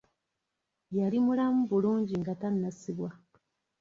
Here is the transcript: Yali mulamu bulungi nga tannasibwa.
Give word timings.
Yali 0.97 1.17
mulamu 1.25 1.59
bulungi 1.69 2.13
nga 2.21 2.33
tannasibwa. 2.41 3.09